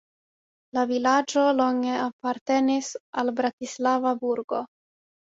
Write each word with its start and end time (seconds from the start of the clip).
La 0.77 0.85
vilaĝo 0.91 1.43
longe 1.57 1.97
apartenis 2.05 2.89
al 3.23 3.29
Bratislava 3.41 4.15
burgo. 4.25 4.63